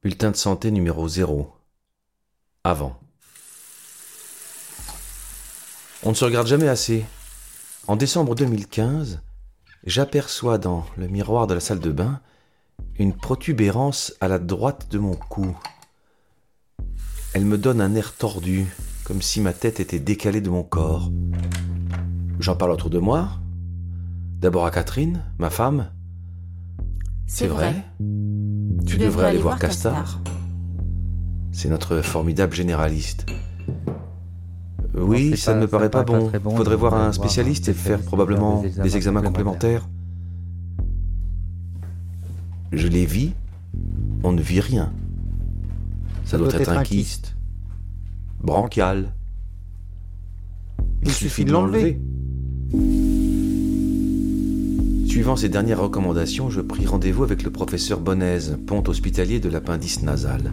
Bulletin 0.00 0.30
de 0.30 0.36
santé 0.36 0.70
numéro 0.70 1.08
0. 1.08 1.52
Avant. 2.62 3.00
On 6.04 6.10
ne 6.10 6.14
se 6.14 6.24
regarde 6.24 6.46
jamais 6.46 6.68
assez. 6.68 7.04
En 7.88 7.96
décembre 7.96 8.36
2015, 8.36 9.20
j'aperçois 9.82 10.58
dans 10.58 10.86
le 10.96 11.08
miroir 11.08 11.48
de 11.48 11.54
la 11.54 11.60
salle 11.60 11.80
de 11.80 11.90
bain 11.90 12.20
une 13.00 13.12
protubérance 13.12 14.14
à 14.20 14.28
la 14.28 14.38
droite 14.38 14.86
de 14.88 15.00
mon 15.00 15.16
cou. 15.16 15.56
Elle 17.34 17.44
me 17.44 17.58
donne 17.58 17.80
un 17.80 17.96
air 17.96 18.14
tordu, 18.14 18.66
comme 19.02 19.20
si 19.20 19.40
ma 19.40 19.52
tête 19.52 19.80
était 19.80 19.98
décalée 19.98 20.40
de 20.40 20.50
mon 20.50 20.62
corps. 20.62 21.10
J'en 22.38 22.54
parle 22.54 22.70
autour 22.70 22.90
de 22.90 23.00
moi. 23.00 23.30
D'abord 24.38 24.64
à 24.64 24.70
Catherine, 24.70 25.24
ma 25.38 25.50
femme. 25.50 25.90
C'est 27.26 27.48
vrai. 27.48 27.84
Tu, 28.88 28.96
devrais, 28.96 29.26
aller 29.26 29.38
voir 29.38 29.58
Castar. 29.58 30.20
C'est 31.52 31.68
notre 31.68 32.00
formidable 32.00 32.54
généraliste. 32.54 33.26
Oui, 34.94 35.30
c'est 35.30 35.36
ça 35.36 35.52
pas- 35.52 35.56
ne 35.56 35.62
me 35.62 35.68
paraît 35.68 35.90
pas 35.90 36.02
bon. 36.02 36.30
bon. 36.42 36.56
Faudrait 36.56 36.76
Il 36.76 36.78
voir 36.78 36.94
un 36.94 36.98
voir 36.98 37.12
spécialiste 37.12 37.68
un 37.68 37.72
et 37.72 37.74
faire 37.74 38.00
probablement 38.00 38.62
des 38.62 38.96
examens 38.96 39.22
complémentaires. 39.22 39.88
Je 42.72 42.88
les 42.88 43.06
vis, 43.06 43.32
on 44.22 44.32
ne 44.32 44.40
vit 44.40 44.60
rien. 44.60 44.92
Ça, 46.24 46.36
doit, 46.36 46.52
être 46.52 46.68
un 46.70 46.82
kyste. 46.82 47.34
Branchial. 48.40 49.14
Il, 51.02 51.10
suffit 51.10 51.44
de 51.44 51.52
l'enlever. 51.52 52.00
Suivant 55.18 55.34
ces 55.34 55.48
dernières 55.48 55.80
recommandations, 55.80 56.48
je 56.48 56.60
pris 56.60 56.86
rendez-vous 56.86 57.24
avec 57.24 57.42
le 57.42 57.50
professeur 57.50 57.98
Bonaise, 57.98 58.56
ponte 58.68 58.88
hospitalier 58.88 59.40
de 59.40 59.48
l'appendice 59.48 60.04
nasal. 60.04 60.52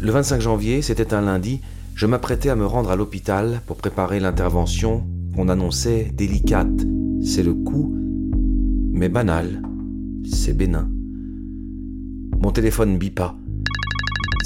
Le 0.00 0.10
25 0.10 0.40
janvier, 0.40 0.80
c'était 0.80 1.12
un 1.12 1.20
lundi, 1.20 1.60
je 1.94 2.06
m'apprêtais 2.06 2.48
à 2.48 2.56
me 2.56 2.64
rendre 2.64 2.90
à 2.90 2.96
l'hôpital 2.96 3.60
pour 3.66 3.76
préparer 3.76 4.20
l'intervention 4.20 5.04
qu'on 5.36 5.50
annonçait 5.50 6.10
délicate. 6.14 6.86
C'est 7.22 7.42
le 7.42 7.52
coup, 7.52 7.94
mais 8.90 9.10
banal. 9.10 9.60
C'est 10.24 10.56
bénin. 10.56 10.88
Mon 12.42 12.52
téléphone 12.52 12.96
bipa. 12.96 13.34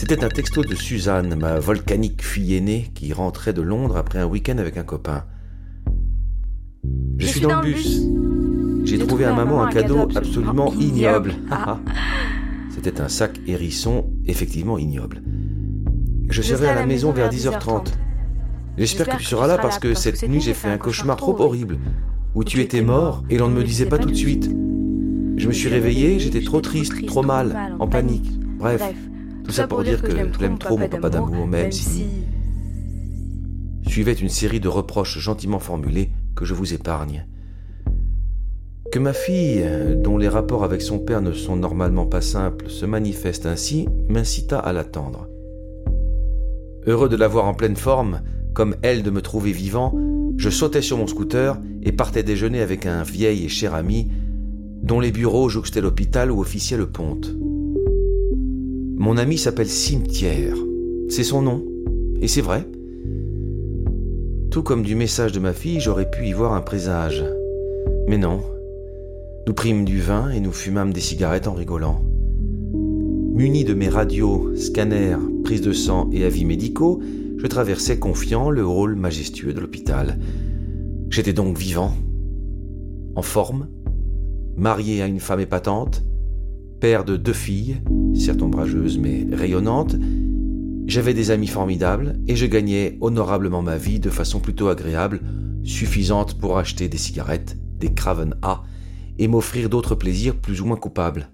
C'était 0.00 0.24
un 0.24 0.30
texto 0.30 0.64
de 0.64 0.74
Suzanne, 0.74 1.36
ma 1.38 1.60
volcanique 1.60 2.24
fille 2.24 2.56
aînée, 2.56 2.90
qui 2.92 3.12
rentrait 3.12 3.52
de 3.52 3.62
Londres 3.62 3.96
après 3.96 4.18
un 4.18 4.26
week-end 4.26 4.58
avec 4.58 4.78
un 4.78 4.82
copain. 4.82 5.22
Je, 7.18 7.26
suis 7.26 7.40
dans, 7.40 7.60
le 7.60 7.66
bus. 7.66 8.02
J'ai 8.84 8.98
trouvé 8.98 9.24
à 9.24 9.32
maman 9.32 9.62
un 9.62 9.70
cadeau 9.70 10.08
absolument 10.14 10.72
ignoble. 10.78 11.34
C'était 12.70 13.00
un 13.00 13.08
sac 13.08 13.40
hérisson, 13.46 14.10
effectivement 14.26 14.78
ignoble. 14.78 15.22
Je 16.28 16.42
serai 16.42 16.68
à 16.68 16.74
la 16.74 16.86
maison 16.86 17.12
vers 17.12 17.30
10h30. 17.30 17.86
J'espère 18.76 19.08
que 19.08 19.16
tu 19.16 19.24
seras 19.24 19.46
là 19.46 19.56
parce 19.56 19.78
que 19.78 19.94
cette 19.94 20.28
nuit 20.28 20.40
j'ai 20.40 20.52
fait 20.52 20.68
un 20.68 20.76
cauchemar 20.76 21.16
trop 21.16 21.40
horrible 21.40 21.78
où 22.34 22.44
tu 22.44 22.60
étais 22.60 22.82
mort 22.82 23.24
et 23.30 23.38
l'on 23.38 23.48
ne 23.48 23.54
me 23.54 23.64
disait 23.64 23.86
pas 23.86 23.98
tout 23.98 24.10
de 24.10 24.14
suite. 24.14 24.50
Je 25.36 25.48
me 25.48 25.52
suis 25.52 25.68
réveillé, 25.68 26.18
j'étais 26.18 26.42
trop 26.42 26.60
triste, 26.60 27.06
trop 27.06 27.22
mal, 27.22 27.76
en 27.78 27.88
panique. 27.88 28.30
Bref, 28.58 28.82
tout 29.44 29.52
ça 29.52 29.66
pour 29.66 29.82
dire 29.82 30.02
que 30.02 30.10
je 30.10 30.40
l'aime 30.40 30.58
trop 30.58 30.76
mon 30.76 30.88
papa 30.88 31.08
d'amour, 31.08 31.46
même 31.46 31.72
si 31.72 32.04
suivait 33.86 34.12
une 34.12 34.28
série 34.28 34.60
de 34.60 34.68
reproches 34.68 35.18
gentiment 35.18 35.58
formulés 35.58 36.10
que 36.36 36.44
je 36.44 36.54
vous 36.54 36.74
épargne. 36.74 37.26
Que 38.92 38.98
ma 39.00 39.12
fille, 39.12 39.66
dont 39.96 40.16
les 40.16 40.28
rapports 40.28 40.62
avec 40.62 40.82
son 40.82 41.00
père 41.00 41.20
ne 41.20 41.32
sont 41.32 41.56
normalement 41.56 42.06
pas 42.06 42.20
simples, 42.20 42.70
se 42.70 42.86
manifeste 42.86 43.46
ainsi, 43.46 43.88
m'incita 44.08 44.58
à 44.58 44.72
l'attendre. 44.72 45.28
Heureux 46.86 47.08
de 47.08 47.16
la 47.16 47.26
voir 47.26 47.46
en 47.46 47.54
pleine 47.54 47.74
forme, 47.74 48.20
comme 48.54 48.76
elle 48.82 49.02
de 49.02 49.10
me 49.10 49.22
trouver 49.22 49.50
vivant, 49.50 49.92
je 50.36 50.50
sautais 50.50 50.82
sur 50.82 50.98
mon 50.98 51.06
scooter 51.06 51.58
et 51.82 51.92
partais 51.92 52.22
déjeuner 52.22 52.60
avec 52.60 52.86
un 52.86 53.02
vieil 53.02 53.44
et 53.44 53.48
cher 53.48 53.74
ami 53.74 54.08
dont 54.82 55.00
les 55.00 55.10
bureaux 55.10 55.48
jouxtaient 55.48 55.80
l'hôpital 55.80 56.30
où 56.30 56.40
officiait 56.40 56.76
le 56.76 56.86
ponte. 56.86 57.34
Mon 58.96 59.16
ami 59.16 59.36
s'appelle 59.36 59.68
Cimetière. 59.68 60.56
C'est 61.08 61.24
son 61.24 61.42
nom. 61.42 61.64
Et 62.20 62.28
c'est 62.28 62.40
vrai. 62.40 62.66
Tout 64.56 64.62
comme 64.62 64.84
du 64.84 64.94
message 64.94 65.32
de 65.32 65.38
ma 65.38 65.52
fille, 65.52 65.80
j'aurais 65.80 66.10
pu 66.10 66.28
y 66.28 66.32
voir 66.32 66.54
un 66.54 66.62
présage. 66.62 67.22
Mais 68.08 68.16
non. 68.16 68.40
Nous 69.46 69.52
prîmes 69.52 69.84
du 69.84 70.00
vin 70.00 70.30
et 70.30 70.40
nous 70.40 70.50
fumâmes 70.50 70.94
des 70.94 71.02
cigarettes 71.02 71.46
en 71.46 71.52
rigolant. 71.52 72.02
Muni 73.34 73.64
de 73.64 73.74
mes 73.74 73.90
radios, 73.90 74.56
scanners, 74.56 75.18
prises 75.44 75.60
de 75.60 75.74
sang 75.74 76.08
et 76.10 76.24
avis 76.24 76.46
médicaux, 76.46 77.02
je 77.36 77.46
traversais 77.46 77.98
confiant 77.98 78.48
le 78.48 78.64
hall 78.64 78.96
majestueux 78.96 79.52
de 79.52 79.60
l'hôpital. 79.60 80.18
J'étais 81.10 81.34
donc 81.34 81.58
vivant, 81.58 81.92
en 83.14 83.20
forme, 83.20 83.68
marié 84.56 85.02
à 85.02 85.06
une 85.06 85.20
femme 85.20 85.40
épatante, 85.40 86.02
père 86.80 87.04
de 87.04 87.18
deux 87.18 87.34
filles, 87.34 87.76
certes 88.14 88.40
ombrageuses 88.40 88.96
mais 88.96 89.26
rayonnantes, 89.30 89.96
j'avais 90.86 91.14
des 91.14 91.30
amis 91.32 91.48
formidables 91.48 92.18
et 92.28 92.36
je 92.36 92.46
gagnais 92.46 92.96
honorablement 93.00 93.62
ma 93.62 93.76
vie 93.76 93.98
de 93.98 94.08
façon 94.10 94.38
plutôt 94.38 94.68
agréable, 94.68 95.20
suffisante 95.64 96.38
pour 96.38 96.58
acheter 96.58 96.88
des 96.88 96.96
cigarettes, 96.96 97.58
des 97.78 97.92
Craven 97.92 98.36
A 98.42 98.62
et 99.18 99.26
m'offrir 99.26 99.68
d'autres 99.68 99.96
plaisirs 99.96 100.36
plus 100.36 100.60
ou 100.60 100.66
moins 100.66 100.76
coupables. 100.76 101.28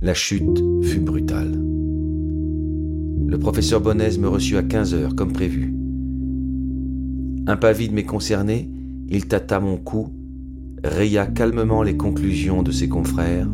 La 0.00 0.14
chute 0.14 0.62
fut 0.82 1.00
brutale. 1.00 1.60
Le 3.26 3.36
professeur 3.38 3.80
Bonaise 3.80 4.18
me 4.18 4.28
reçut 4.28 4.56
à 4.56 4.62
15 4.62 4.94
heures 4.94 5.16
comme 5.16 5.32
prévu. 5.32 5.74
Impavide 7.48 7.92
mais 7.92 8.04
concerné, 8.04 8.70
il 9.08 9.26
tâta 9.26 9.58
mon 9.58 9.78
cou, 9.78 10.12
raya 10.84 11.26
calmement 11.26 11.82
les 11.82 11.96
conclusions 11.96 12.62
de 12.62 12.70
ses 12.70 12.88
confrères, 12.88 13.48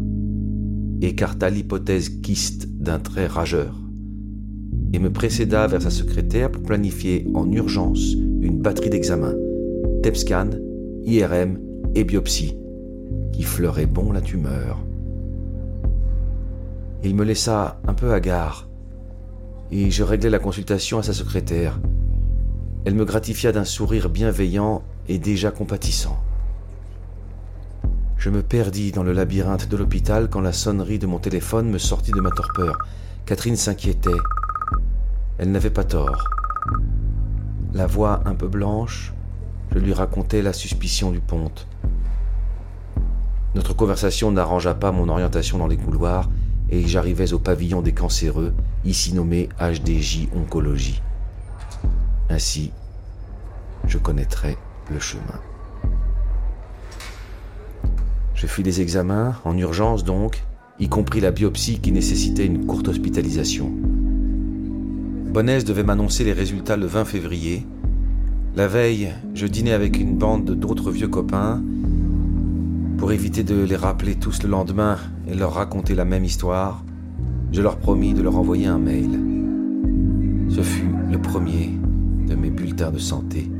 écarta 1.00 1.48
l'hypothèse 1.48 2.20
kyste 2.20 2.68
d'un 2.68 2.98
trait 2.98 3.26
rageur 3.26 3.83
et 4.94 5.00
me 5.00 5.10
précéda 5.10 5.66
vers 5.66 5.82
sa 5.82 5.90
secrétaire 5.90 6.52
pour 6.52 6.62
planifier 6.62 7.26
en 7.34 7.50
urgence 7.50 8.12
une 8.12 8.60
batterie 8.60 8.90
d'examens, 8.90 9.34
TEPSCAN, 10.04 10.50
IRM 11.04 11.58
et 11.96 12.04
biopsie, 12.04 12.56
qui 13.32 13.42
fleuraient 13.42 13.86
bon 13.86 14.12
la 14.12 14.20
tumeur. 14.20 14.78
Il 17.02 17.16
me 17.16 17.24
laissa 17.24 17.80
un 17.88 17.94
peu 17.94 18.12
hagard, 18.12 18.68
et 19.72 19.90
je 19.90 20.04
réglai 20.04 20.30
la 20.30 20.38
consultation 20.38 20.98
à 20.98 21.02
sa 21.02 21.12
secrétaire. 21.12 21.80
Elle 22.84 22.94
me 22.94 23.04
gratifia 23.04 23.50
d'un 23.50 23.64
sourire 23.64 24.08
bienveillant 24.08 24.82
et 25.08 25.18
déjà 25.18 25.50
compatissant. 25.50 26.18
Je 28.16 28.30
me 28.30 28.44
perdis 28.44 28.92
dans 28.92 29.02
le 29.02 29.12
labyrinthe 29.12 29.68
de 29.68 29.76
l'hôpital 29.76 30.28
quand 30.30 30.40
la 30.40 30.52
sonnerie 30.52 31.00
de 31.00 31.06
mon 31.06 31.18
téléphone 31.18 31.68
me 31.68 31.78
sortit 31.78 32.12
de 32.12 32.20
ma 32.20 32.30
torpeur. 32.30 32.78
Catherine 33.26 33.56
s'inquiétait. 33.56 34.10
Elle 35.36 35.50
n'avait 35.50 35.70
pas 35.70 35.84
tort. 35.84 36.28
La 37.72 37.86
voix 37.86 38.22
un 38.24 38.36
peu 38.36 38.46
blanche, 38.46 39.12
je 39.72 39.80
lui 39.80 39.92
racontais 39.92 40.42
la 40.42 40.52
suspicion 40.52 41.10
du 41.10 41.20
ponte. 41.20 41.66
Notre 43.56 43.74
conversation 43.74 44.30
n'arrangea 44.30 44.74
pas 44.74 44.92
mon 44.92 45.08
orientation 45.08 45.58
dans 45.58 45.66
les 45.66 45.76
couloirs 45.76 46.30
et 46.70 46.86
j'arrivais 46.86 47.32
au 47.32 47.40
pavillon 47.40 47.82
des 47.82 47.92
cancéreux, 47.92 48.54
ici 48.84 49.12
nommé 49.12 49.48
HDJ 49.60 50.28
Oncologie. 50.36 51.02
Ainsi, 52.30 52.72
je 53.86 53.98
connaîtrais 53.98 54.56
le 54.92 55.00
chemin. 55.00 55.40
Je 58.34 58.46
fis 58.46 58.62
les 58.62 58.80
examens, 58.80 59.34
en 59.44 59.56
urgence 59.56 60.04
donc, 60.04 60.44
y 60.78 60.88
compris 60.88 61.20
la 61.20 61.32
biopsie 61.32 61.80
qui 61.80 61.92
nécessitait 61.92 62.46
une 62.46 62.66
courte 62.66 62.88
hospitalisation. 62.88 63.72
Devait 65.42 65.82
m'annoncer 65.82 66.22
les 66.22 66.32
résultats 66.32 66.76
le 66.76 66.86
20 66.86 67.04
février. 67.04 67.66
La 68.54 68.68
veille, 68.68 69.12
je 69.34 69.48
dînais 69.48 69.72
avec 69.72 69.98
une 69.98 70.16
bande 70.16 70.52
d'autres 70.52 70.92
vieux 70.92 71.08
copains 71.08 71.60
pour 72.98 73.10
éviter 73.10 73.42
de 73.42 73.60
les 73.64 73.74
rappeler 73.74 74.14
tous 74.14 74.44
le 74.44 74.48
lendemain 74.48 74.96
et 75.26 75.34
leur 75.34 75.54
raconter 75.54 75.96
la 75.96 76.04
même 76.04 76.24
histoire. 76.24 76.84
Je 77.50 77.60
leur 77.62 77.78
promis 77.78 78.14
de 78.14 78.22
leur 78.22 78.36
envoyer 78.36 78.66
un 78.66 78.78
mail. 78.78 79.20
Ce 80.50 80.62
fut 80.62 80.94
le 81.10 81.20
premier 81.20 81.72
de 82.28 82.36
mes 82.36 82.50
bulletins 82.50 82.92
de 82.92 82.98
santé. 82.98 83.50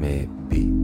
Mes 0.00 0.28
BDS. 0.50 0.81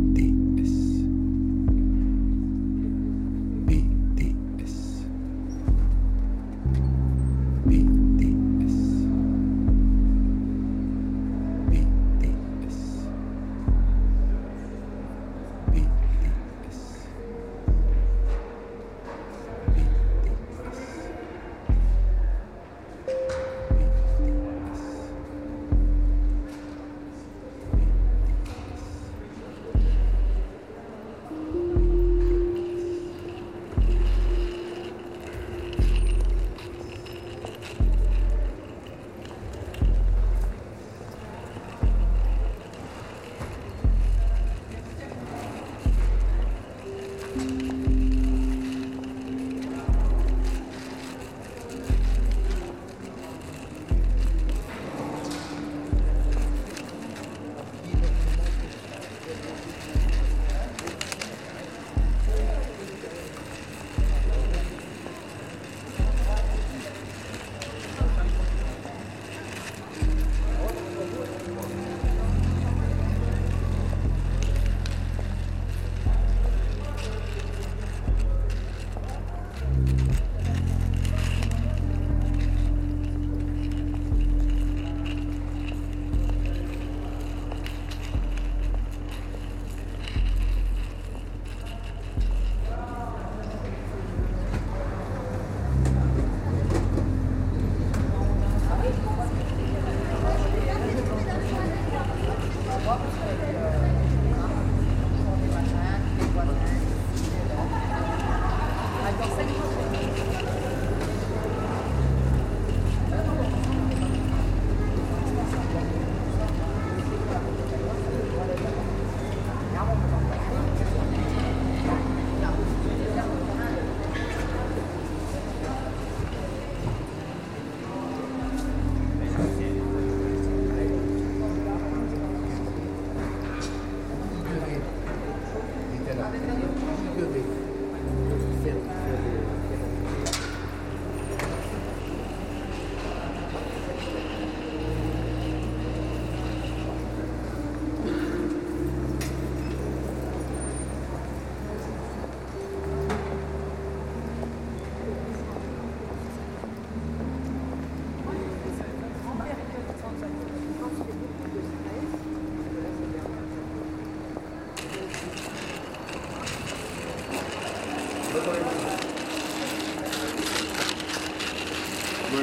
Bah 172.30 172.38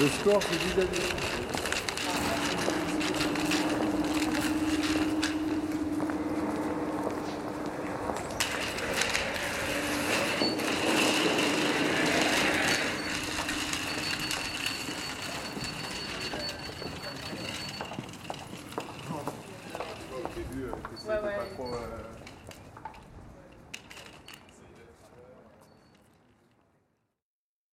le 0.00 0.08
score 0.08 0.40
c'est 0.42 0.58
10 0.76 0.80
à 0.80 0.84
10. 0.84 1.61